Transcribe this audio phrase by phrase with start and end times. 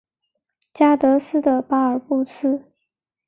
[0.73, 2.65] 加的斯的巴尔布斯。